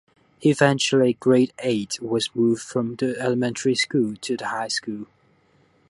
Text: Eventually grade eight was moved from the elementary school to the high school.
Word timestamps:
Eventually 0.41 1.13
grade 1.13 1.53
eight 1.59 2.01
was 2.01 2.33
moved 2.35 2.63
from 2.63 2.95
the 2.95 3.19
elementary 3.19 3.75
school 3.75 4.15
to 4.15 4.35
the 4.35 4.47
high 4.47 4.67
school. 4.69 5.05